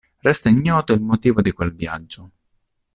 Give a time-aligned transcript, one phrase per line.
[0.23, 2.31] Resta ignoto il motivo di quel viaggio.